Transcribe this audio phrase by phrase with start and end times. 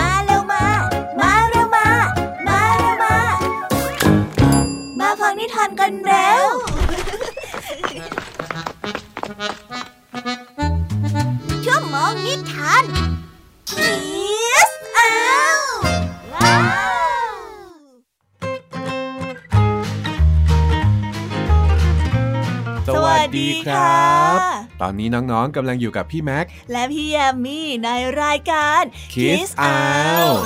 [24.86, 27.90] อนนี้น้องๆกำลังอยู่กับพี่แม็ก และพี่แยมมี่ใน
[28.22, 28.82] รายการ
[29.14, 30.40] Kiss Out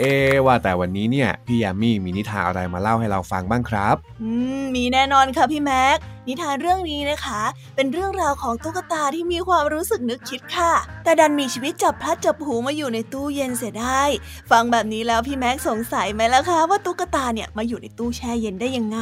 [0.00, 0.04] เอ
[0.46, 7.42] ว่าแต่วันนี้เนี่ย พี่ยามีมีนิทานอะไรมาเล่าให้เราฟังบ้างครับ อืม มีแน่นอนค่ะพี่แม็ก นิทานเรื่องนี้นะคะ
[7.76, 10.72] เป็นเรื่องราวของตุ๊กตาที่มีความรู้สึกนึกคิดค่ะ
[11.04, 14.02] แต่ดันมีชีวิตจับพลัดจับผลูมาอยู่ในตู้เย็นเสียได้
[14.50, 18.98] ฟังแบบนี้แล้วพี่แม็กสงสัยไหมล่ะคะ ว่าตุ๊กตาเนี่ยมาอยู่ในตู้แช่เย็นได้ยังไง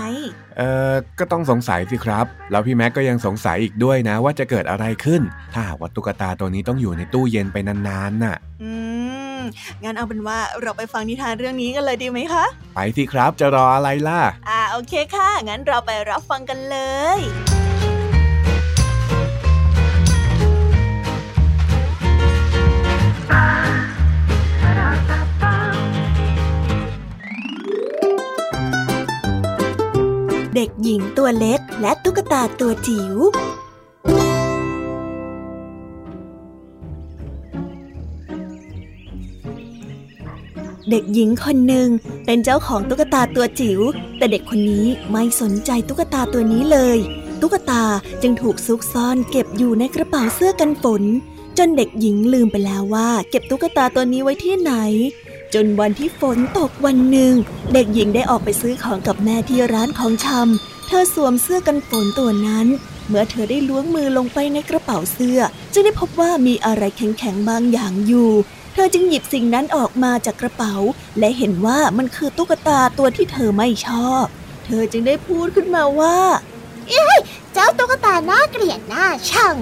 [0.57, 8.88] เอ่อ ก็ต้องสงสัยสิครับ แล้วพี่แม็กก็ยังสงสัยอีกด้วยนะ ว่าจะเกิดอะไรขึ้น ถ้าหากว่าตุ๊กตาตัวนี้ต้องอยู่ในตู้เย็นไปนานๆน่ะ อืม
[9.85, 16.77] งั้นเอาเป็นว่าเราไปฟังนิทานเรื่องนี้กันเลยดีไหมคะ ไปสิครับจะรออะไรล่ะ อ่าโอเคค่ะ งั้นเราไปรับฟังกันเล
[17.19, 17.21] ย
[30.55, 33.15] เด็กหญิงตัวเล็กและตุ๊กตาตัวจิ๋ว
[40.91, 41.89] เด็กหญิงคนหนึ่ง
[42.27, 43.81] เป็นเจ้าของตุ๊กตาตัวจิ๋ว
[44.19, 46.99] แต่เด็กคนนี้ไม่สนใจตุ๊กตาตัวนี้เลย
[47.41, 47.85] ตุ๊กตา
[48.23, 51.03] จึงถูกซุกซ่อนเก็บอยู่ในกระเป๋าเสื้อกันฝน
[51.59, 54.73] จนเด็กหญิงลืมไปแล้วว่าเก็บตุ๊กตาตัวนี้ไว้ที่ไหน
[55.55, 57.33] จนวันที่ฝนตกวันหนึ่ง
[57.73, 62.67] เด็กหญิงได้ออกไปซื้อของกับแม่ที่ร้านของชำเธอสวมเสื้อกันฝนตัวนั้น
[63.09, 65.41] เมื่อเธอได้ล้วงมือลงไปในกระเป๋าเสื้อ
[65.73, 68.31] จึงได้พบว่ามีอะไรแข็งๆบางอย่างอยู่
[68.79, 70.75] ธอจึงหยิบสิ่งนั้นออกมาจากกระเป๋า
[71.19, 74.25] และเห็นว่ามันคือตุ๊กตาตัวที่เธอไม่ชอบ
[74.65, 76.19] เธอจึงได้พูดขึ้นมาว่า
[77.53, 79.57] เจ้าตุ๊กตาน่าเกลียดน่าชัง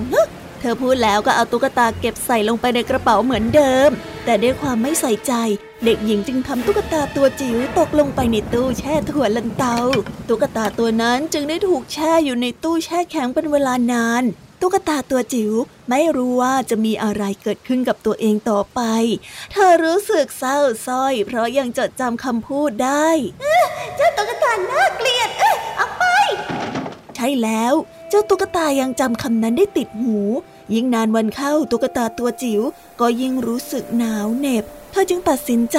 [0.60, 3.90] เธอพูดแล้วก็เอาตุ๊กตาเก็บใส่ลงไปในกระเป๋าเหมือนเดิม
[4.24, 5.32] แต่ด้วยความไม่ใส่ใจ
[5.84, 9.78] เด็กหญิงจึงทำตุ๊กตาตัวจิ๋วตกลงไปในตู้แช่ถั่วลันเตา
[10.28, 14.24] ตุ๊กตาตัวนั้นจึงได้ถูกแช่อยู่ในตู้แช่แข็งเป็นเวลานาน
[14.60, 15.52] ตุ๊กตาตัวจิ๋ว
[15.88, 18.80] ไม่รู้ว่าจะมีอะไรเกิดขึ้นกับตัวเองต่อไป
[19.52, 23.08] เธอรู้สึกเศร้าส้อย เพราะยังจดจำคำพูดได้
[23.96, 26.04] เจ้าตุ๊กตาน่าเกลียด เอ้ยเอาไป
[27.16, 27.74] ใช่แล้ว
[28.08, 30.18] เจ้าตุ๊กตายังจำคำนั้นได้ติดหู
[30.74, 32.62] ยิ่งนานวันเข้าตุ๊กตาตัวจิ๋ว
[33.00, 35.78] ก็ยิ่งรู้สึกหนาวเหน็บเธอจึงตัดสินใจ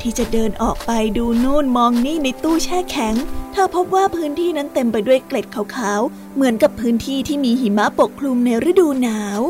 [0.00, 3.14] ที่จะเดินออกไปดูนู่นมองนี่ในตู้แช่แข็ง
[3.52, 9.40] เธอพบว่าพื้นที่นั้นเต็มไปด้วยเกล็ดขาวๆ เหมือนกับพื้นที่ที่มีหิมะปกคลุมในฤดูหนาว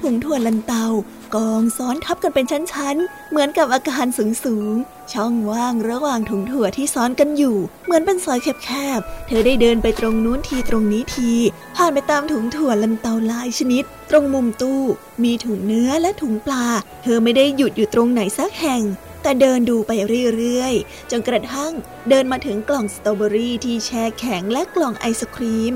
[0.00, 0.86] ถุงถั่วลันเตา
[1.34, 4.06] กองซ้อนทับกันเป็นชั้นๆ เหมือนกับอาคาร
[4.44, 11.32] สูงๆ ช่องว่างระหว่างถุงถั่วที่ซ้อนกันอยู่ เหมือนเป็นซอยแคบๆ เธอได้เดินไปตรงนู้นทีตรงนี้ที
[11.76, 14.82] ผ่านไปตามถุงถั่วลันเตาหลายชนิด ตรงมุมตู้
[15.22, 16.66] มีถุงเนื้อและถุงปลา
[17.02, 18.82] เธอไม่ได้หยุดอยู่ตรงไหนสักแห่ง
[19.22, 19.92] แต่เดินดูไป
[20.36, 21.72] เรื่อยๆ จนกระทั่ง
[22.08, 25.74] เดินมาถึงกล่องสตรอเบอรี่ที่แช่แข็งและกล่องไอศครีม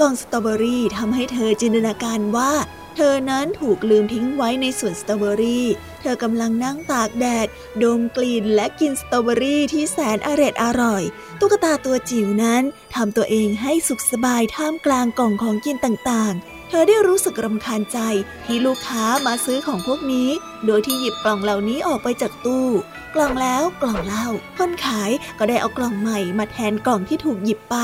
[0.00, 2.52] กล่องสตรอเบอรี่ทำให้เธอจินตนาการว่า
[3.00, 5.66] เธอนั้นถูกลืมทิ้งไว้ในสวนสตรอเบอรี่
[6.00, 7.46] เธอกำลังนั่งตากแดด
[7.82, 11.02] ดมกลิ่นและกินสตรอเบอรี่ที่แสนอร่อยอร่อย
[11.40, 12.62] ตุ๊กตาตัวจิ๋วนั้น
[12.94, 17.98] ทำตัวเองให้สุขสบายท่ามกลางกล่องของกินต่างๆเธอได้รู้สึกรำคาญใจ
[18.44, 20.28] ที่ลูกค้ามาซื้อของพวกนี้
[20.66, 22.68] โดยที่หยิบกล่องเหล่านี้ออกไปจากตู้
[23.14, 24.26] กล่องแล้วกล่องเล่า
[24.58, 27.76] คนขายก็ได้เอากล่องใหม่มาแทนกล่องที่ถูกหยิบไป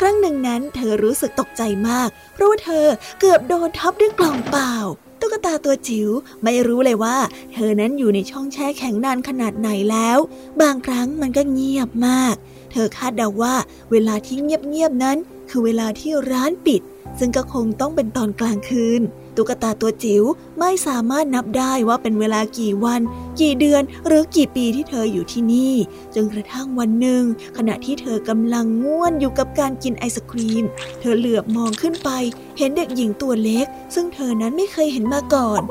[0.00, 2.86] ครั้งหนึ่งนั้นเธอรู้สึกตกใจมาก เพราะว่าเธอ
[3.20, 4.74] เกือบโดนทับด้วยกล่องเปล่า
[5.20, 6.08] ตุ๊กตาตัวจิ๋ว
[6.44, 7.16] ไม่รู้เลยว่า
[7.52, 10.18] เธอนั้นอยู่ในช่องแช่แข็งนานขนาดไหนแล้ว
[10.62, 12.34] บางครั้งมันก็เงียบมาก
[12.72, 13.54] เธอคาดเดาว่า
[13.90, 15.16] เวลาที่เงียบๆนั้น
[15.50, 16.82] คือเวลาที่ร้านปิด
[17.18, 19.02] ซึ่งก็คงต้องเป็นตอนกลางคืน
[19.36, 20.24] ตุ๊กตาตัวจิ๋ว
[20.58, 23.00] ไม่สามารถนับได้ว่าเป็นเวลากี่วัน
[23.40, 25.74] กี่เดือนหรือกี่ปีที่เธออยู่ที่นี่
[26.14, 27.22] จนกระทั่งวันหนึ่ง
[27.56, 30.64] ขณะที่เธอกำลังง่วนอยู่กับการกินไอศครีม
[31.00, 32.10] เธอเหลือบมองขึ้นไป
[32.58, 35.62] เห็นเด็กหญิงตัวเล็ก ซึ่งเธอนั้นไม่เคยเห็นมาก่อน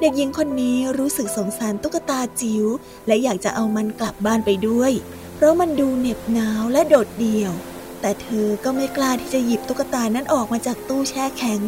[0.00, 2.64] เด็กหญิงคนนี้รู้สึกสงสารตุ๊กตาจิ๋ว
[3.06, 4.92] และอยากจะเอามันกลับบ้านไปด้วย
[5.34, 7.52] เพราะมันดูเหน็บหนาวและโดดเดี่ยว
[8.00, 11.60] แต่เธอก็ไม่กล้าที่จะหยิบตุ๊กตานั้นออกมาจากตู้แช่แข็ง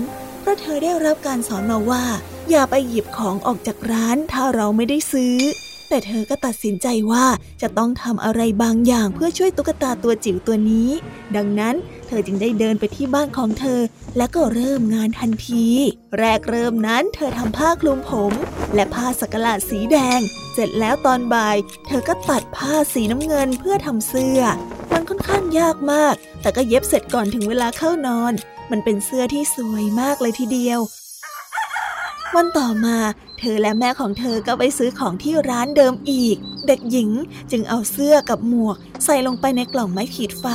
[0.47, 2.05] ราะเธอได้รับการสอนมาว่า
[2.51, 5.37] อย่าไปหยิบของออกจากร้านถ้าเราไม่ได้ซื้อ
[5.89, 7.27] แต่เธอก็ตัดสินใจว่า
[7.63, 10.91] จะต้องทำอะไรบางอย่างเพื่อช่วยตุ๊กตาตัวจิ๋วตัวนี้
[11.37, 11.75] ดังนั้น
[12.07, 13.81] เธอจึงได้เดินไปที่บ้านของเธอ
[14.17, 15.67] และก็เริ่มงานทันที
[16.19, 18.33] แรกเริ่มนั้นเธอทำผ้าคลุมผม
[18.75, 20.21] และผ้าสักหลาดสีแดง
[20.55, 21.57] เสร็จแล้วตอนบ่าย
[21.87, 24.41] เธอก็ตัดผ้าสีน้ำเงินเพื่อทำเสื้อ
[24.93, 28.33] มันค่อนข้างยากมาก แต่ก็เย็บเสร็จก่อนถึงเวลาเข้านอน
[28.71, 30.81] มันเป็นเสื้อที่สวยมากเลยทีเดียว
[32.37, 32.97] วันต่อมา
[33.39, 36.37] เธอและแม่ของเธอก็ไปซื้อของที่ร้านเดิมอีก
[36.67, 37.11] เด็กหญิง
[37.51, 40.47] จึงเอาเสื้อกับหมวก ใส่ลงไปในกล่องไม้ขีดไฟ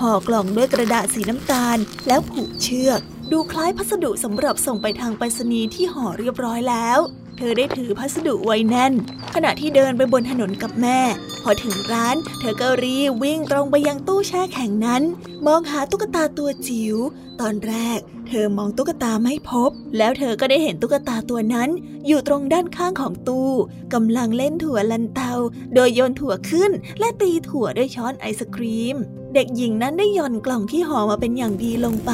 [0.00, 1.78] ห่อกล่องด้วยกระดาษสีน้ำตาล
[2.08, 3.00] แล้วผูกเชือก
[3.32, 6.98] ดูคล้ายพัสดุสำหรับส่งไปทางไปรษณีย์ที่ห่อเรียบร้อยแล้ว
[7.40, 8.92] เธอได้ถือพัสดุไว้แน่น
[9.34, 11.00] ขณะที่เดินไปบนถนนกับแม่
[11.42, 15.02] พอถึงร้าน เธอก็รีวิ่งตรงไปยังตู้แช่แข็งนั้น
[15.46, 16.96] มองหาตุ๊กตาตัวจิ๋ว
[17.40, 21.68] ตอนแรก เธอมองตุ๊กตาไม่พบ แล้วเธอก็ได้เห็นตุ๊กตาตัวนั้น
[22.06, 23.50] อยู่ตรงด้านข้างของตู้
[23.94, 25.32] กำลังเล่นถั่วลันเตา
[25.74, 28.96] โดยโยนถั่วขึ้น และตีถั่วด้วยช้อนไอศครีม
[29.34, 32.12] เด็กหญิงนั้นได้ย่อนกล่องที่ห่อมาเป็นอย่างดีลงไป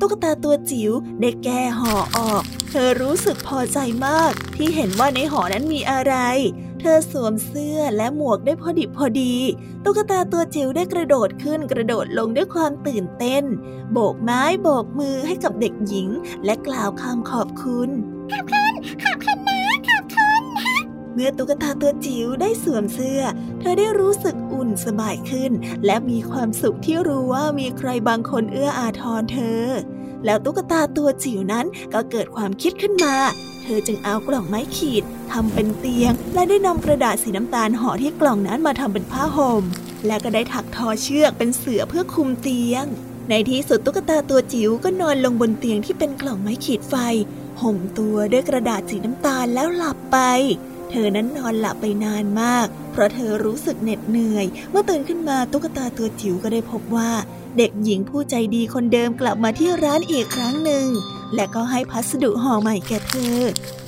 [0.00, 6.14] ตุ๊กตาตัวจิ๋วได้แก้ห่อออก เธอรู้สึกพอใจมากที่เห็นว่าในห่อนั้นมีอะไร
[6.84, 9.34] เธอสวมเสื้อและหมวกได้พอดิบพอดี
[9.84, 13.44] ตุ๊กตาตัวจิ๋วได้กระโดดขึ้นกระโดดลงด้วยความตื่นเต้น
[13.92, 16.08] โบกไม้โบกมือให้กับเด็กหญิง
[16.44, 17.90] และกล่าวคำขอบคุณ
[18.32, 20.42] ขอบคุณ ขอบคุณนะขอบคุณ
[21.14, 23.20] เมื่อตุ๊กตาตัวจิ๋วได้สวมเสื้อ
[23.60, 25.52] เธอได้รู้สึกอุ่นสบายขึ้น
[25.86, 29.62] และมีความสุขที่รู้ว่ามีใครบางคนเอื้ออาทรเธอ
[30.24, 33.16] แล้วตุ๊กตาตัวจิ๋วนั้นก็เกิดความคิดขึ้นมา
[33.62, 39.64] เธอจึงเอากล่องไม้ขีดทำเป็นเตียง และได้นำกระดาษสีน้ำตาลห่อที่กล่องนั้นมาทำเป็นผ้าห่ม
[40.06, 42.84] และก็ได้ถักทอเชือกเป็นเสื่อเพื่อคุมเตียง
[43.28, 46.94] ในที่สุดตุ๊กตาตัวจิ๋วก็นอนลงบนเตียงที่เป็นกล่องไม้ขีดไฟ
[47.62, 50.18] ห่มตัวด้วยกระดาษสีน้ำตาลแล้วหลับไป
[50.90, 57.10] เธอนั้นนอนหลับไปนานมาก เพราะเธอรู้สึกเหน็ดเหนื่อย เมื่อตื่นขึ้นมาตุ๊กตาตัวจิ๋วก็ได้พบว่า
[57.58, 60.86] เด็กหญิงผู้ใจดีคนเดิมกลับมาที่ร้านอีกครั้งหนึ่ง
[61.36, 63.38] และก็ให้พัสดุห่อใหม่แก่เธอ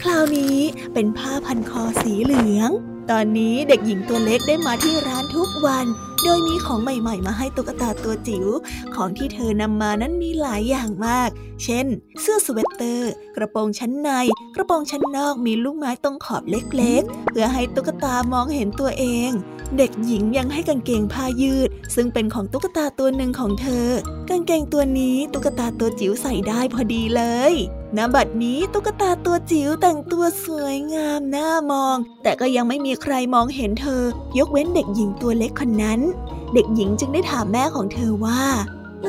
[0.03, 0.59] คราวนี้
[0.95, 2.71] เป็นผ้าพันคอสีเหลือง
[3.11, 5.87] ตอนนี้เด็กหญิงตัวเล็กได้มาที่ร้านทุกวัน
[6.25, 8.47] โดยมีของใหม่ๆ มาให้ตุ๊กตาตัวจิ๋ว
[8.95, 11.31] ของที่เธอนำมานั้นมีหลายอย่างมาก
[11.65, 11.87] เช่น
[12.21, 14.11] เสื้อสเวตเตอร์ กระโปรงชั้นใน
[14.55, 19.31] กระโปรงชั้นนอกมีลูกไม้ตรงขอบเล็กๆ เพื่อให้ตุ๊กตามองเห็นตัวเอง
[19.77, 23.89] เด็กหญิงยังให้กางเกงผ้ายืด ซึ่งเป็นของตุ๊กตาตัวหนึ่งของเธอ
[24.29, 27.23] กางเกงตัวนี้ตุ๊กตาตัวจิ๋วใส่ได้พอดีเล
[27.53, 27.55] ย
[27.97, 34.03] ณบัดนี้ตุ๊กตาตัวจิ๋วแต่งตัวสวยงามน่ามอง แต่ก็ยังไม่มีใครมองเห็นเธอ
[34.39, 36.01] ยกเว้นเด็กหญิงตัวเล็กคนนั้น
[36.55, 38.43] เด็กหญิงจึงได้ถามแม่ของเธอว่า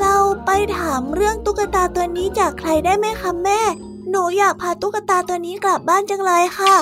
[0.00, 0.16] เรา
[0.46, 3.60] ไปถามเรื่องตุ๊กตาตัวนี้จากใครได้ไหมคะแม่
[4.10, 6.74] หนูอยากพาตุ๊กตาตัวนี้กลับบ้านจังเลยค่ะ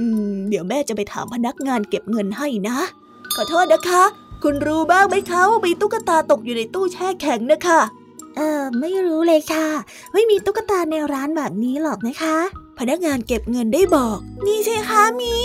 [0.00, 2.78] อืม เดี๋ยวแม่จะไปถามพนักงานเก็บเงินให้นะ
[3.34, 4.02] ขอโทษนะคะ
[4.42, 7.80] คุณรู้บ้างไหมคะว่ามีตุ๊กตาตกอยู่ในตู้แช่แข็งนะคะ
[8.38, 9.68] เออไม่รู้เลยค่ะ
[10.12, 12.36] ไม่มีตุ๊กตาในร้านแบบนี้หรอกนะคะ
[12.78, 15.36] พนักงานเก็บเงินได้บอก มีใช่คะมี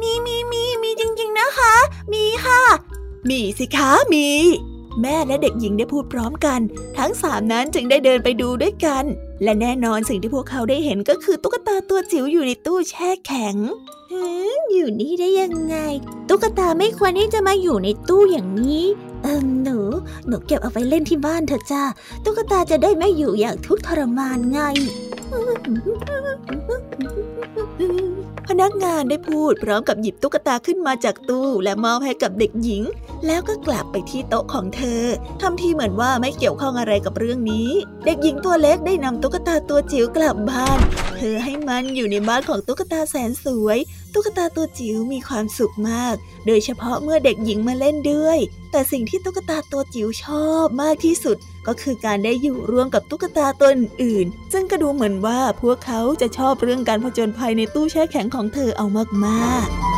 [0.00, 1.74] มีมีมีมีจริงๆนะคะ
[2.12, 2.62] มีค่ะ
[3.28, 4.28] มีสิคะมี
[5.00, 6.60] แม่และเด็กหญิงได้พูดพร้อมกัน
[6.98, 9.04] ทั้งสามนั้นจึงได้เดินไปดูด้วยกัน
[9.42, 13.56] และแน่นอนสิ่งที่พวกเขาได้เห็นก็คือตุ๊กตาตัวจิ๋วอยู่ในตู้แช่แข็ง
[14.72, 15.76] อยู่นี่ได้ยังไง
[16.28, 18.84] ตุ๊กตาไม่ควรที่จะมาอยู่ในตู้อย่างนี้
[19.22, 19.78] เออหนู
[20.26, 21.82] หนูเก็บเอาไปเล่นที่บ้านเถอะจ้า
[22.24, 24.60] ตุ๊กตาจะได้ไม่อยู่อย่างทุกข์ทรมานไง
[28.48, 32.82] พนักงานได้พูดพร้อมกับหยิบตุ๊กตาขึ้นมาจากตู้ และมอบให้กับเด็กหญิง
[33.26, 35.02] แล้วก็กลับไปที่โต๊ะของเธอ
[35.42, 37.68] ทำทีเหมือนว่าไม่เกี่ยวข้องอะไรกับเรื่องนี้
[38.04, 40.78] เด็กหญิงตัวเล็กได้นำตุ๊กตาตัวจิ๋วกลับบ้าน
[41.16, 43.78] เธอให้มันอยู่ในบ้านของตุ๊กตาแสนสวย
[44.14, 46.14] ตุ๊กตาตัวจิ๋วมีความสุขมาก
[46.46, 48.38] โดยเฉพาะเมื่อเด็กหญิงมาเล่นด้วย
[48.70, 58.86] แต่สิ่งที่ตุ๊กตาตัวจิ๋วชอบมากที่สุด ก็คือการได้อยู่ร่วมกับตุ๊กตาตัวอื่น ซึ่งก็ดูเหมือนว่าพวกเขาจะชอบเรื่องการผจญภัยในตู้แช่แข็งของเธอเอา
[59.26, 59.97] มากๆ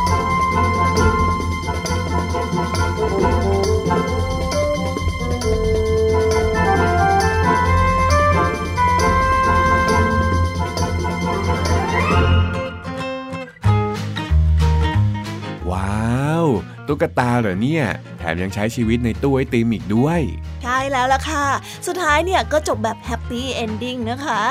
[16.91, 17.85] ตุ๊กตาเหรอเนี่ย
[18.19, 20.21] แถมยังใช้ชีวิตในตู้ไอติมอีกด้วย
[20.63, 21.45] ใช่แล้วล่ะค่ะ
[21.87, 24.41] สุดท้ายเนี่ยก็จบแบบ happy ending นะคะ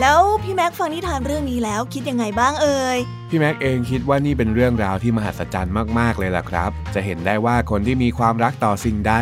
[0.00, 2.98] แล้วพี่แม็กฟังนิทานเรื่องนี้แล้วคิดยังไงบ้างเอ่ย
[3.30, 9.14] พี่แม็กเองคิดว่านี่เป็นเรื่องราวที่มหัศจรรย์มากๆเลยล่ะครับ จะเห็นได้ว่าคนที่มีความรักต่อสิ่งใด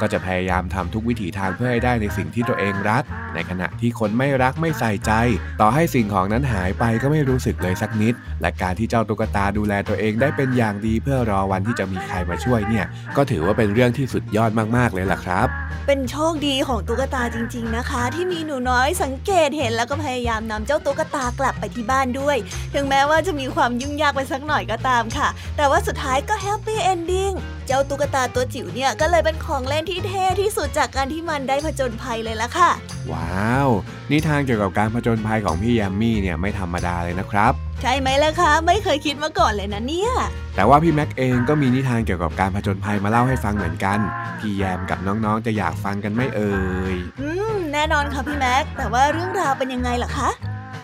[0.00, 3.02] ก็จะพยายามทำทุกวิถีทางเพื่อให้ได้ในสิ่งที่ตัวเองรัก
[3.34, 5.12] ในขณะที่คนไม่รักไม่ใส่ใจ
[5.60, 15.48] ต่อให้สิ่งของนั้นหายไปก็ไม่รู้สึกเลยสักนิด และการที่เจ้าตุ๊กตาดูแลตัวเองได้เป็นอย่างดีเพื่อรอวันที่จะมีใครมาช่วยเนี่ย ก็ถือว่าเป็นเรื่องที่สุดยอดมากๆเลยล่ะครับ
[15.86, 22.36] เป็นโชคดีของตุ๊กตาจริง ๆนะคะ ที่มีหนูน้อยสังเกตเห็นแล้วก็พยายามนำเจ้าตุ๊กตากลับไปที่บ้านด้วย
[22.74, 27.32] ถึงแม้ว่าจะมีความยุ่งยากไปสักหน่อยก็ตามค่ะ แต่ว่าสุดท้ายก็ happy ending
[27.66, 32.70] เจ้าตุ๊กตาตัวจิ๋วเนี่ยก็เลยเป็นของเล่นที่เท่ที่สุดจากการที่มันได้ผจญภัยเลยละค่ะ
[33.12, 33.68] ว้าว
[34.10, 40.12] นิทานเกี่ยวกับการผจญภัยของพี่แยมมี่เนี่ยไม่ธรรมดาเลยนะครับ ใช่ไหมล่ะคะ ไม่เคยคิดมาก่อนเลยนะเนี่ย
[40.56, 43.98] แต่ว่าพี่แม็กเองก็มีนิทานเกี่ยวกับการผจญภัยมาเล่าให้ฟังเหมือนกัน
[44.38, 46.54] พี่แยมกับน้องๆจะอยากฟังกันไม่เอ่
[46.94, 50.28] ย อืม แน่นอนค่ะพี่แม็ก แต่ว่าเรื่องราวเป็นยังไงล่ะคะ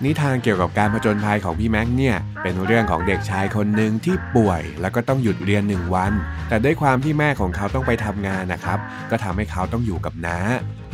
[0.05, 6.13] นิทานเกี่ยวกับการผจญภัยของพี่แม็กเนี่ยเป็นเรื่องของเด็กชายคนหนึ่งที่ป่วย แล้วก็ต้องหยุดเรียนหนึ่งวัน
[6.49, 8.79] แต่ด้วยความที่แม่ของเขาต้องไปทำงานนะครับ
[9.11, 10.39] ก็ทำให้เขาต้องอยู่กับน้า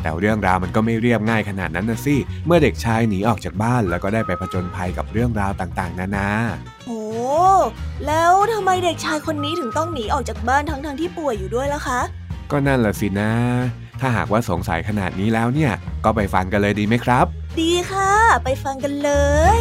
[0.02, 6.28] แต่เรื่องราวมันก็ไม่เรียบง่ายขนาดนั้นนะสิ เมื่อเด็กชายหนีออกจากบ้านแล้วก็ได้ไปผจญภัยกับเรื่องราวต่างๆ นานา
[6.86, 7.00] โอ้
[8.06, 12.00] แล้วทำไมเด็กชายคนนี้ถึงต้องหนีออกจากบ้านทั้งๆที่ป่วยอยู่ด้วยล่ะคะ
[12.50, 13.32] ก็นั่นแหละสินะ
[14.00, 15.72] ถ้าหากว่าสงสัยขนาดนี้แล้วเนี่ย
[16.04, 17.26] ก็ไปฟังกันเลยดีไหมครับ
[17.60, 18.12] ดีค่ะ
[18.44, 19.10] ไปฟังกันเล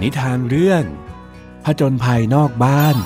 [0.00, 0.82] นิทานเรื่อง
[1.64, 2.96] ผจญภัยนอกบ้าน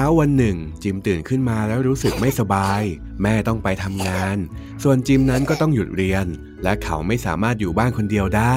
[0.00, 2.82] ช้าวันหนึ่ง จิมตื่นขึ้นมาแล้วรู้สึกไม่สบาย
[3.22, 4.36] แม่ต้องไปทำงาน
[4.82, 6.26] ส่วนจิมนั้นก็ต้องหยุดเรียน
[6.62, 8.56] และเขาไม่สามารถอยู่บ้านคนเดียวได้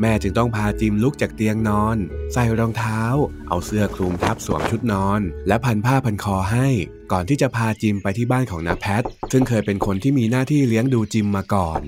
[0.00, 1.96] แม่จึงต้องพาจิมลุกจากเตียงนอน
[2.32, 3.00] ใส่รองเท้า
[3.48, 6.68] เอาเสื้อคลุมทับสวมชุดนอน และพันผ้าพันคอให้
[7.12, 11.80] ก่อนที่จะพาจิมไปที่บ้านของนาแพทซึ่งเคยเป็นคนที่มีหน้าที่เลี้ยงดูจิมมาก่อน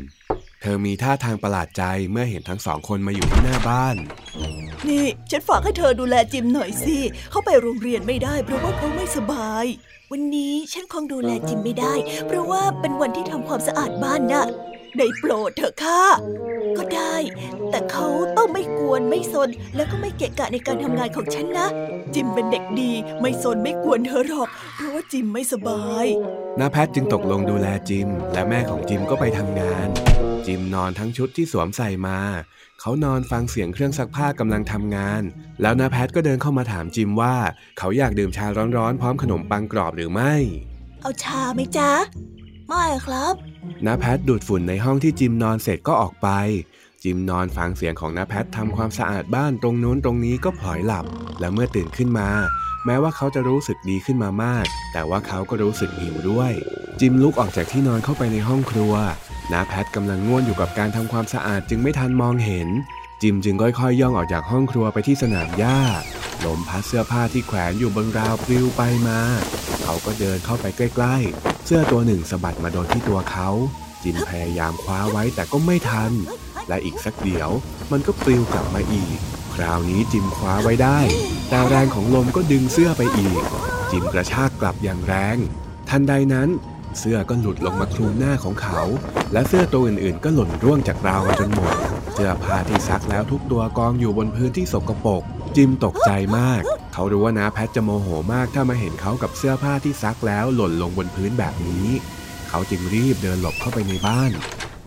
[0.60, 3.96] เธอมีท่าทางประหลาดใจเมื่อเห็นทั้งสองคนมาอยู่ที่หน้าบ้าน
[4.88, 6.96] นี่ ฉันฝากให้เธอดูแลจิมหน่อยสิ
[7.30, 9.64] เขาไปโรงเรียนไม่ได้ เพราะว่าเขาไม่สบาย
[10.10, 11.94] วันนี้ฉันคงดูแลจิมไม่ได้
[12.26, 14.46] เพราะว่าเป็นวันที่ทำความสะอาดบ้านนะ
[14.96, 16.02] ได้โปรดเถอะค่ะ
[16.76, 17.16] ก็ได้
[17.70, 18.06] แต่เขา
[18.36, 21.66] ต้องไม่กวนไม่ซน แล้วก็ไม่เกะกะในการทำงานของฉันนะ
[22.14, 26.06] จิมเป็นเด็กดี ไม่ซนไม่กวนเธอหรอก เพราะว่าจิมไม่สบาย
[26.58, 29.88] นาแพทจึงตกลงดูแลจิม และแม่ของจิมก็ไปทำงาน
[30.46, 32.18] จิมนอนทั้งชุดที่สวมใส่มา
[32.80, 35.22] เขานอนฟังเสียงเครื่องซักผ้ากำลังทำงาน
[35.62, 37.36] แล้วนาแพทก็เดินเข้ามาถามจิมว่า
[37.78, 40.34] เขาอยากดื่มชาร้อนๆ พร้อมขนมปังกรอบหรือไม่
[41.02, 41.90] เอาชาไหมจ๊ะ
[42.68, 43.34] ไม่ครับ
[43.86, 46.28] น้าแพทดูดฝุ่นในห้องที่จิมนอนเสร็จก็ออกไป
[47.02, 51.04] จิมนอนฟังเสียงของน้าแพททำความสะอาดบ้านตรงนู้นตรงนี้ก็พลอยหลับ
[51.40, 52.28] และเมื่อตื่นขึ้นมา
[52.86, 56.52] แม้ว่าเขาจะรู้สึกดีขึ้นมามาก แต่ว่าเขาก็รู้สึกหิวด้วย
[57.00, 58.94] จิมลุกออกจากที่นอนเข้าไปในห้องครัว
[59.52, 62.68] น้าแพทกำลังง่วนอยู่กับการทำความสะอาดจึงไม่ทันมองเห็น
[63.22, 65.80] จิมจึงค่อยๆย่องออกจากห้องครัวไปที่สนามหญ้า
[66.44, 69.20] ลมพัดเสื้อผ้าที่แขวนอยู่บนราวปลิวไปมา
[69.82, 73.48] เขาก็เดินเข้าไปใกล้ๆ เสื้อตัวหนึ่งสะบัดมาโดนที่ตัวเขา
[74.02, 76.12] จินพยายามคว้าไว้แต่ก็ไม่ทัน
[76.68, 77.50] และอีกสักเดี๋ยว
[77.92, 79.16] มันก็ปลิวกลับมาอีก
[79.54, 80.98] คราวนี้จิมคว้าไว้ได้
[81.48, 83.42] แต่แรงของลมก็ดึงเสื้อไปอีก
[83.90, 85.36] จิมกระชากกลับอย่างแรง
[85.88, 86.48] ทันใดนั้น
[86.98, 88.80] เสื้อก็หลุดลงมาคลุมหน้าของเขา
[89.32, 91.74] และเสื้อตัวอื่นๆ ก็หล่นร่วงจากราวจนหมด
[92.14, 95.22] เสื้อผ้าที่ซักแล้วทุกตัวกองอยู่บนพื้นที่สกปรก
[95.56, 96.62] จิมตกใจมาก
[96.92, 101.86] เขารู้ว่านาแพทจะโมโหมากถ้ามาเห็นเขากับเสื้อผ้าที่ซักแล้วหล่นลงบนพื้นแบบนี้
[102.48, 104.32] เขาจึงรีบเดินหลบเข้าไปในบ้าน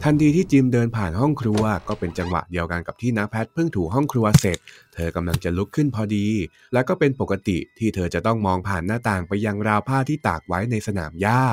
[0.04, 4.58] ทันทีที่จิมเดินผ่านห้องครัว ก็เป็นจังหวะเดียวกันกับที่นาแพทเพิ่งถูห้องครัวเสร็จ
[4.94, 6.28] เธอกำลังจะลุกขึ้นพอดี
[6.74, 11.44] และก็เป็นปกติที่เธอจะต้องมองผ่านหน้าต่างไปยังราวผ้าที่ตากไว้ในสนามหญ้า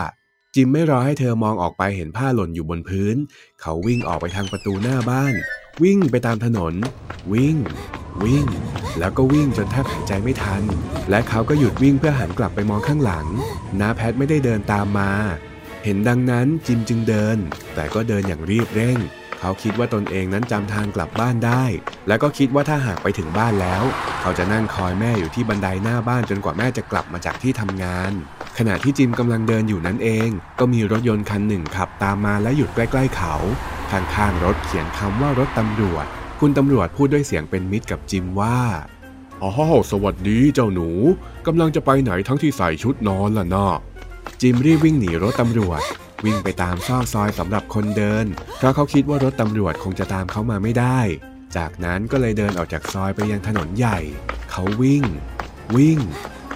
[0.58, 3.16] จิมไม่รอให้เธอมองออกไปเห็นผ้าหล่นอยู่บนพื้น
[3.60, 5.34] เขาวิ่งออกไปทางประตูหน้าบ้าน
[5.82, 6.74] วิ่งไปตามถนน
[7.32, 7.56] วิ่ง
[8.24, 8.46] วิ่ง
[8.98, 10.62] แล้วก็วิ่งจนแทบหายใจไม่ทัน
[11.10, 13.26] และเขาก็หยุดวิ่งเพื่อหันกลับไปมองข้างหลัง
[13.80, 15.10] นาแพทไม่ได้เดินตามมา
[15.84, 17.36] เห็นดังนั้นจิมจึงเดิน
[17.74, 18.98] แต่ก็เดินอย่างรีบเร่ง
[19.46, 21.64] เขาคิดว่าตนเองนั้นจำทางกลับบ้านได้
[22.08, 23.82] และก็คิดว่าถ้าหากไปถึงบ้านแล้ว
[24.20, 28.12] เขาจะนั่งคอยแม่อยู่ที่บันไดหน้าบ้านจนกว่าแม่จะกลับมาจากที่ทำงาน
[28.58, 33.34] ขณะที่จิมกำลังเดินอยู่นั้นเอง ก็มีรถยนต์คันหนึ่งขับตามมาและหยุดใกล้ ๆ เขา
[33.90, 36.06] ข้างๆรถเขียนคำว่ารถตำรวจ
[36.40, 38.58] คุณตำรวจพูดด้วยเสียงเป็นมิตรกับจิมว่า
[39.42, 40.88] อ้าวสวัสดีเจ้าหนู
[41.46, 43.68] กำลังจะไปไหนทั้งที่ใส่ชุดนอนล่ะนะ
[44.40, 45.82] จิมรีบวิ่งหนีรถตำรวจ
[46.24, 48.26] วิ่งไปตามซอกซอยสำหรับคนเดิน
[48.58, 51.00] เพราะเขาคิดว่ารถตำรวจคงจะตามเขามาไม่ได้
[51.56, 53.98] จากนั้นก็เลยเดินออกจากซอยไปยังถนนใหญ่
[54.50, 55.04] เขาวิ่ง
[55.76, 55.98] วิ่ง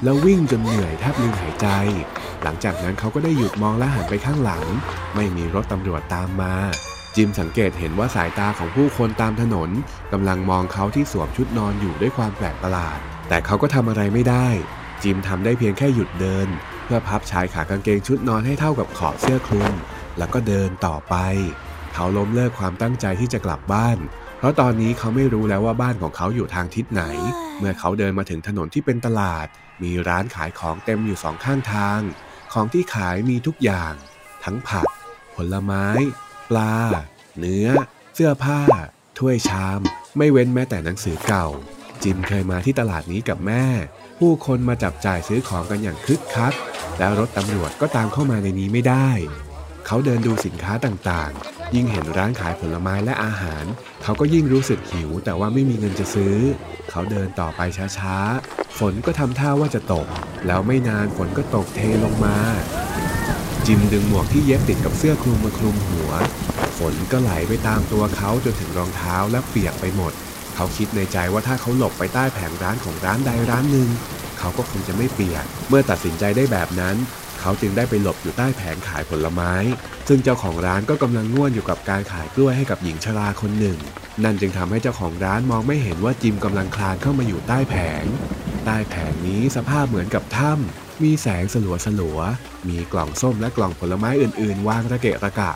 [0.05, 1.69] แล้ววิ่งจนเหนื่อยแทบลืมหายใจ
[2.43, 4.65] หลังจากนั้นเขาก็ได้หยุดมองและหันไปข้างหลัง
[5.15, 6.55] ไม่มีรถตำรวจตามมา
[7.17, 9.71] จิมสังเกตเห็นว่าสายตาของผู้คนตามถนน
[10.13, 12.99] กำลังมองเขาที่สวมชุดนอนอยู่ด้วยความแปลกประหลาด
[13.29, 14.49] แต่เขาก็ทำอะไรไม่ได้
[15.03, 16.49] จิมทำได้เพียงแค่หยุดเดิน
[16.93, 19.73] พื่อพับชายขากางเกงชุดนอนให้เท่ากับขอบเสื้อคลุม
[20.19, 21.15] แล้วก็เดินต่อไป
[21.95, 23.99] เขาล้มเลิกความตั้งใจที่จะกลับบ้าน
[24.39, 27.03] เพราะตอนนี้เขาไม่รู้แล้วว่าบ้านของเขาอยู่ทางทิศไหน
[27.59, 29.47] เมื่อเขาเดินมาถึงถนนที่เป็นตลาด
[29.83, 32.01] มีร้านขายของเต็มอยู่สองข้างทาง
[32.53, 33.93] ของที่ขายมีทุกอย่าง
[34.45, 34.87] ทั้งผัก
[35.35, 35.85] ผลไม้
[36.51, 36.75] ปลา
[37.39, 37.69] เนื้อ
[38.15, 38.61] เสื้อผ้า
[39.19, 39.81] ถ้วยชาม
[40.17, 41.47] ไม่เว้นแม้แต่หนังสือเก่า
[42.03, 43.65] จิมเคยมาที่ตลาดนี้กับแม่
[44.21, 46.53] ผู้คนมาจับจ่ายซื้อของกันอย่างคึกคัก
[46.99, 49.11] แล้วรถตำรวจก็ตามเข้ามาในนี้ไม่ได้
[49.87, 53.65] เขาเดินดูสินค้าต่างๆ ยิ่งเห็นร้านขายผลไม้และอาหาร
[54.03, 56.37] เขาก็ยิ่งรู้สึกหิว แต่ว่าไม่มีเงินจะซื้อ
[56.91, 57.61] เขาเดินต่อไป
[57.99, 60.07] ช้าๆ ฝนก็ทำท่าว่าจะตก
[60.47, 62.37] แล้วไม่นานฝนก็ตกเทลงมา
[63.67, 66.11] จิมดึงหมวกที่เย็บติดกับเสื้อคลุมมาคลุมหัว
[66.79, 73.89] ฝนก็ไหลไปตามตัวเขาจนถึงรองเท้าและเปียกไปหมดเขาคิดในใจว่าถ้าเขาหลบไปใต้แผงร้านของร้านใดร้านหนึ่ง
[74.39, 76.97] เขาก็คงจะไม่เปียก เมื่อตัดสินใจได้แบบนั้น
[77.41, 79.53] เขาจึงได้ไปหลบอยู่ใต้แผงขายผลไม้
[80.09, 83.79] ซึ่งเจ้าของร้านก็กำลังง่วนอยู่กับการขายกล้วยให้กับหญิงชราคนหนึ่ง
[84.25, 88.05] นั่นจึงทำให้เจ้าของร้านมองไม่เห็นว่าจิมกำลังคลานเข้ามาอยู่ใต้แผง
[88.65, 95.53] ใต้แผงนี้สภาพเหมือนกับถ้ำมีแสงสลัวสลัวๆมีกล่องส้มและกล่องผลไม้อื่น ๆ วางระเกะระกะ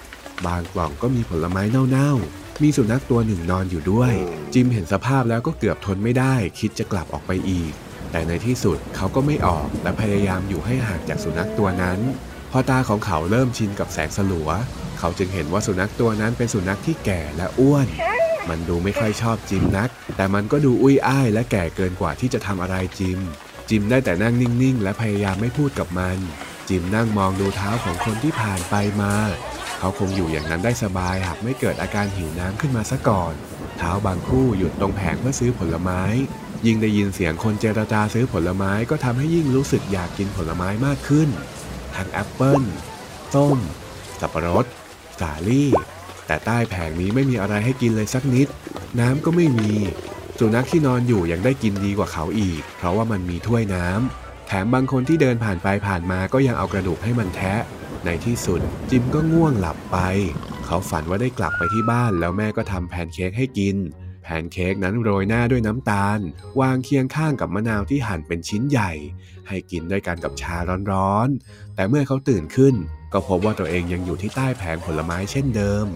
[0.46, 4.12] บางกล่องก็มีผลไม้เน่าๆ มีสุนัขตัวหนึ่งนอนอยู่ด้วย
[4.54, 7.72] จิมเห็นสภาพแล้วก็เกือบทนไม่ได้ คิดจะกลับออกไปอีก
[8.10, 11.98] แต่ในที่สุดเขาก็ไม่ออกและพยายามอยู่ให้ห่างจากสุนัขตัวนั้น
[12.50, 14.50] พอตาของเขาเริ่มชินกับแสงสลัว
[14.98, 17.86] เขาจึงเห็นว่าสุนัขตัวนั้นเป็นสุนัขที่แก่และอ้วน
[18.48, 23.18] มันดูไม่ค่อยชอบจิมนัก แต่มันก็ดูอุ้ยอ้ายและแก่เกินกว่าที่จะทำอะไรจิม
[23.70, 26.18] จิมได้แต่นั่งนิ่งๆ และพยายามไม่พูดกับมัน
[26.68, 29.14] จิมนั่งมองดูเท้าของคนที่ผ่านไปมา
[29.78, 33.34] เขาคงอยู่อย่างนั้นได้สบายหากไม่เกิดอาการหิวน้ำขึ้นมาซะก่อน
[33.78, 36.02] เท้าบางคู่หยุดตรงแผงเพื่อซื้อผลไม้
[36.66, 41.28] ยิ่งได้ยินเสียงคนเจรจาซื้อผลไม้ก็ทำให้ยิ่งรู้สึกอยากกินผลไม้มากขึ้น
[41.96, 42.62] ทั้งแอปเปิ้ล
[43.34, 43.58] ส้ม
[44.20, 44.64] สับปะรด
[45.20, 45.70] สาลี่
[46.26, 48.48] แต่ใต้แผงนี้ไม่มีอะไรให้กินเลยสักนิด
[49.00, 49.72] น้ำก็ไม่มี
[50.38, 57.60] สุนัขที่นอนอยู่ยังได้กินดีกว่าเขาอีก เพราะว่ามันมีถ้วยน้ำแถมบางคนที่เดินผ่านไปผ่านมาก็ยังเอากระดูกให้มันแทะ
[58.06, 59.98] ในที่สุด จิมก็ง่วงหลับไป
[60.64, 63.76] เขาฝันว่าได้กลับไปที่บ้านแล้วแม่ก็ทำแพนเค้กให้กิน
[64.22, 66.18] แพนเค้กนั้นโรยหน้าด้วยน้ำตาล
[66.60, 68.92] วางเคียงข้างกับมะนาวที่หั่นเป็นชิ้นใหญ่
[69.48, 70.56] ให้กินด้วยกันกับชา
[70.92, 72.74] ร้อนๆ แต่เมื่อเขาตื่นขึ้น
[73.12, 75.86] ก็พบว่าตัวเองยังอยู่ที่ใต้แผงผลไม้เช่นเดิม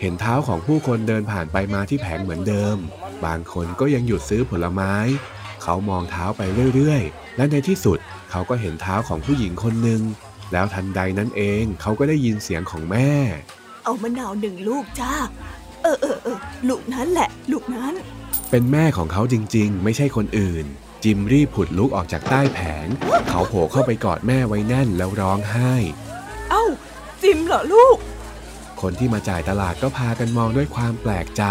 [0.00, 2.76] เห็นเท้าของผู้คนเดินผ่านไปมาที่แผงเหมือนเดิม
[3.24, 4.94] บางคนก็ยังหยุดซื้อผลไม้
[5.62, 6.42] เขามองเท้าไป
[6.74, 7.98] เรื่อยๆ และในที่สุด
[8.30, 10.00] เขาก็เห็นเท้าของผู้หญิงคนหนึ่ง
[10.52, 13.10] แล้วทันใดนั้นเองเขาก็ได้ยินเสียงของแม่
[13.84, 15.14] เอามะนาวหนึ่งลูกจ้า
[15.82, 17.94] เออเออเออลูกนั้นแหละ ลูกนั้น
[18.50, 20.64] เป็นแม่ของเขาจริงๆ ไม่ใช่คนอื่น
[21.04, 22.86] จิมรีบผุดลุกออกจากใต้แผง
[23.28, 25.72] เขาโผล่เข้าไปกอดแม่ไว้แน่นแล้วร้องไห้
[26.50, 26.64] เอ้า
[27.22, 27.96] จิมเหรอลูก
[28.80, 31.44] คนที่มาจ่ายตลาดก็พากันมองด้วยความแปลกใจ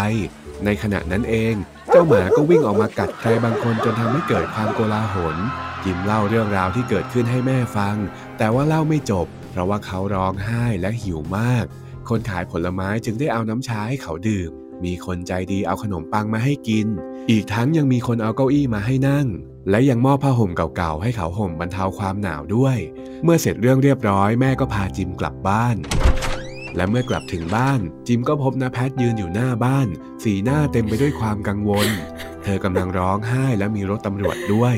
[0.65, 1.53] ในขณะนั้นเอง
[1.91, 5.35] เจ้าหมาก็วิ่งออกมากัดใครบางคนจนทำให้เกิดความโกลาหล
[5.85, 7.95] จิมเล่าเรื่องราวที่เกิดขึ้นให้แม่ฟัง
[8.37, 11.65] แต่ว่าเล่าไม่จบ เพราะว่าเขาร้องไห้และหิวมาก
[12.09, 14.51] คนขายผลไม้จึงได้เอาน้ำชาให้เขาดื่ม
[14.85, 16.87] มีคนใจดีเอาขนมปังมาให้กิน
[17.29, 19.27] อีกทั้งยังมีคนเอาเก้าอี้มาให้นั่ง
[19.69, 22.77] และยังมอบผ้าห่มเก่าๆให้เขาห่มบรรเทาความหนาวด้วย
[23.23, 25.75] เมื่อเสร็จเรื่องเรียบร้อยแม่ก็พาจิมกลับบ้าน
[26.75, 29.87] และเมื่อกลับถึงบ้าน จิมก็พบนาแพทยืนอยู่หน้าบ้าน
[30.23, 31.87] สีหน้าเต็มไปด้วยความกังวล
[32.43, 34.75] เธอกำลังร้องไห้และมีรถตำรวจด้วย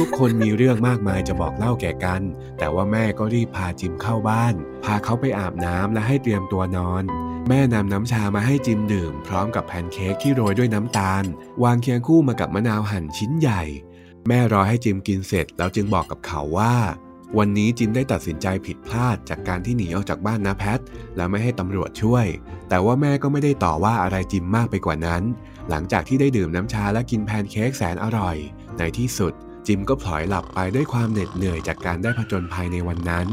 [0.00, 2.22] ทุกๆ คนมีเรื่องมากมายจะบอกเล่าแก่กัน
[2.58, 7.04] แต่ว่าแม่ก็รีบพาจิมเข้าบ้าน พาเขาไปอาบน้ำและให้เตรียมตัวนอน
[7.48, 11.24] แม่นำน้ำชามาให้จิมดื่ม พร้อมกับแพนเค้กที่โรยด้วยน้ำตาล
[11.62, 13.62] วางเคียงคู่มากับมะนาวหั่นชิ้นใหญ่
[14.28, 16.74] แม่รอให้จิมกินเสร็จ แล้วจึงบอกกับเขาว่า
[17.38, 20.80] วันนี้จิมได้ตัดสินใจผิดพลาดจากการที่หนีออกจากบ้านนะแพท
[21.16, 22.26] และไม่ให้ตำรวจช่วย
[22.68, 25.22] แต่ว่าแม่ก็ไม่ได้ต่อว่าอะไรจิมมากไปกว่านั้น
[25.70, 28.36] หลังจากที่ได้ดื่มน้ำชาและกินแพนเค้กแสนอร่อย
[28.78, 29.32] ในที่สุด
[29.66, 33.28] จิมก็พลอยหลับไปด้วยความเหน็ดเหนื่อยจากการได้ผจญภัยในวันนั้น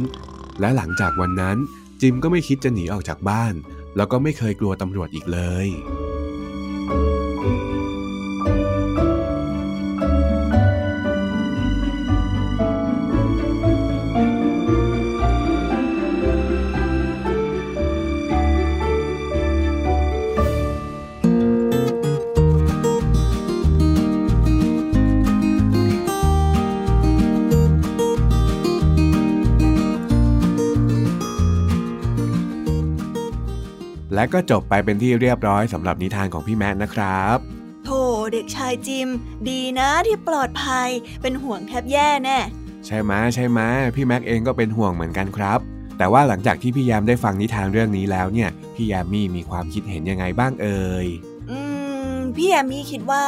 [0.59, 1.57] และหลังจากวันนั้น
[2.01, 3.53] จิมก็ไม่คิดจะหนีออกจากบ้าน
[3.95, 5.67] แล้วก็ไม่เคยกลัวตำรวจอีกเลย
[34.23, 37.37] และก็จบไปเป็นที่เรียบร้อยสำหรับนิทานของพี่แม็กนะครับ
[37.85, 38.01] โธ่
[38.33, 39.07] เด็กชายจิม
[39.49, 40.89] ดีนะที่ปลอดภัย
[41.21, 42.39] เป็นห่วงแทบแย่แน่
[42.85, 43.59] ใช่ไหมใช่ไหม
[43.95, 45.59] พี่แม็กเองก็เป็นห่วงเหมือนกันครับ
[45.97, 51.07] แต่ว่าหลังจากที่พี่ยามได้ฟังนิทานเรื่องนี้แล้วเนี่ย พี่ยามีมีความคิดเห็นยังไงบ้างเอ่ย
[52.37, 53.23] พี่แอมมี่คิดว่า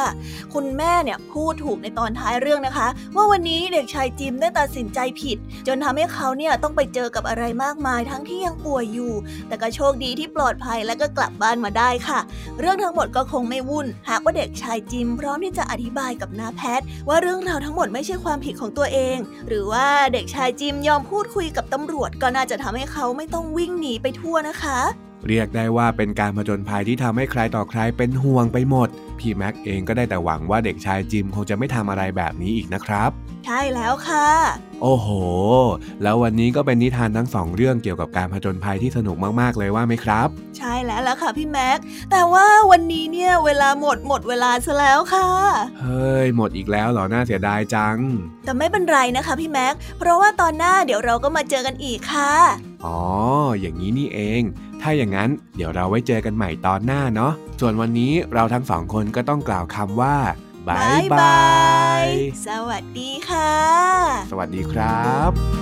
[0.54, 9.12] คุณแม่เนี่ยพูดถูกในตอนท้ายเรื่องนะคะ ว่าวันนี้เด็กชายจิมได้ตัดสินใจผิด จนทำให้เขาเนี่ยต้องไปเจอกับอะไรมากมายทั้งที่ยังป่วยอยู่
[9.48, 12.20] แต่ก็โชคดีที่ปลอดภัยและก็กลับบ้านมาได้ค่ะ
[12.60, 19.16] เรื่องทั้งหมดก็คงไม่วุ่น หากว่าเด็กชายจิมพร้อมที่จะอธิบายกับน้าแพทว่าเรื่องราวทั้งหมดไม่ใช่ความผิดของตัวเอง
[19.48, 33.10] หรือว่าเด็กชายจิมยอมพูดคุยกับตำรวจก็น่าจะทำให้เขาไม่ต้องวิ่งหนีไปทั่วนะคะ เรียกได้ว่าเป็นการผจญภัยที่ทำให้ใครต่อใครเป็นห่วงไปหมด พี่แม็กเองก็ได้แต่หวังว่าเด็กชายจิมคงจะไม่ทำอะไรแบบนี้อีกนะครับ
[33.46, 34.28] ใช่แล้วค่ะ
[34.82, 35.08] โอ้โห
[36.02, 41.78] แล้ววันนี้ก็เป็นนิทานทั้งสองเรื่องเกี่ยวกับการผจญภัยที่สนุกมากๆเลยว่าไหมครับ ใช่แล้วล่ะค่ะพี่แม็ก
[42.10, 45.30] แต่ว่าวันนี้เนี่ยเวลาหมดหมดเวลาซะแล้วค่ะ
[45.80, 47.96] เฮ้ยหมดอีกแล้วเหรอ น่าเสียดายจัง
[48.44, 52.34] แต่ไม่เป็นไรนะคะพี่แม็ก เพราะว่าตอนหน้าเดี๋ยวเราก็มาเจอกันอีกค่ะ
[52.84, 53.00] อ๋อ
[53.60, 54.42] อย่างนี้นี่เอง
[54.82, 60.16] ถ้าอย่างนั้นเดี๋ยวเราไว้เจอกันใหม่ตอนหน้าเนาะ ส่วนวันนี้เราทั้งสองคนก็ต้องกล่าวคำว่า
[60.68, 61.44] บายบา
[62.02, 62.06] ย
[62.46, 63.52] สวัสดีค่ะ
[64.30, 65.55] สวัสดีครับ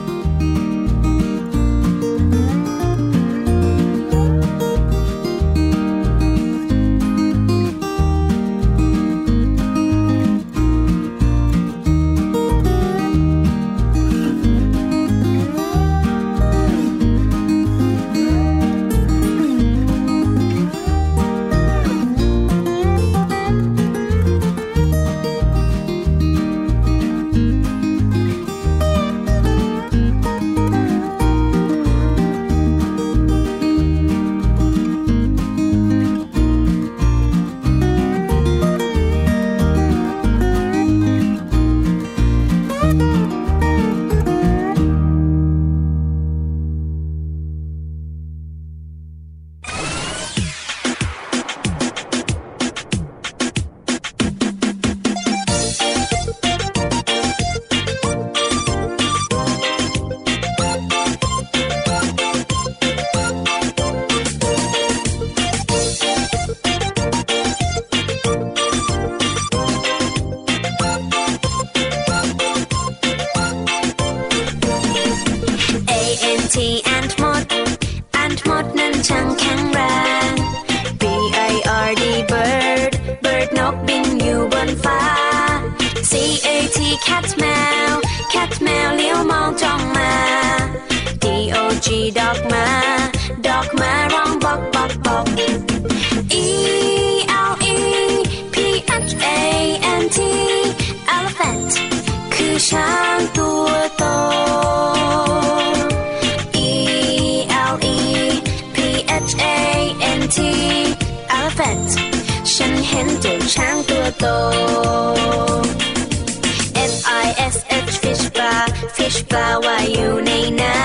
[119.35, 120.77] ลาว่าอยู่ในน้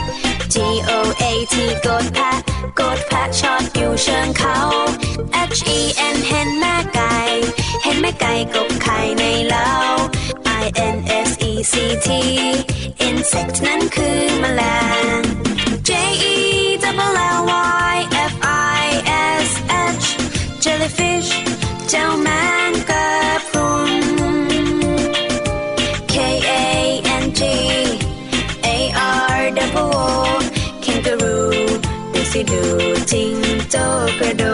[0.00, 0.56] ำ G
[0.88, 1.54] O A T
[1.86, 2.38] กดแพะ
[2.80, 4.58] กดแพะชอดอยู่เชิงเขา
[5.56, 5.80] H E
[6.14, 7.16] N เห็นแม่ไก่
[7.82, 9.70] เห็นแม่ไก่กบไข่ในเล้า
[10.62, 10.64] I
[10.94, 10.96] N
[11.28, 11.74] S E C
[12.06, 12.08] T
[13.08, 14.62] insect นั้นคือแมล
[15.18, 15.20] ง
[15.88, 15.90] J
[16.32, 16.36] E
[17.06, 17.40] W L L
[17.92, 17.96] Y
[18.32, 18.34] F
[18.82, 18.86] I
[19.46, 19.48] S
[20.02, 20.06] H
[20.64, 21.30] jellyfish
[21.88, 22.63] เจ้าแม่
[33.04, 34.53] ting to credo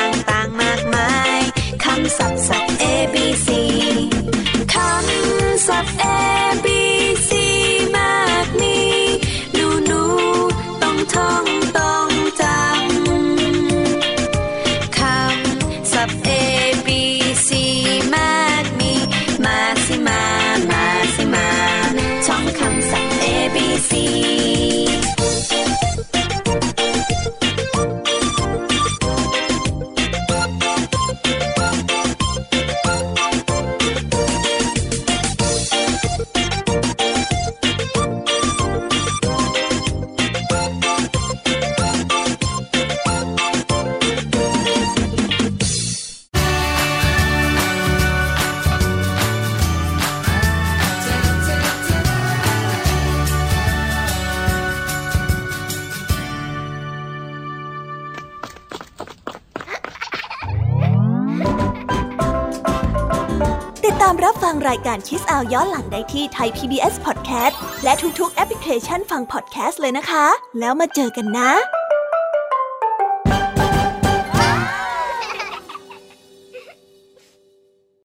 [64.91, 70.25] การคิสอาวย้อนหลังได้ที่ไทย PBS Podcast และทุกๆแอปพลิเคชันฟังพอดแคสต์เลยนะคะ
[70.59, 71.80] แล้วมาเจอกันนะ